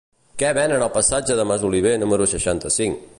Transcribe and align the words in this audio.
Què 0.43 0.47
venen 0.57 0.85
al 0.85 0.91
passatge 0.95 1.37
de 1.41 1.47
Masoliver 1.51 1.95
número 2.05 2.31
seixanta-cinc? 2.35 3.09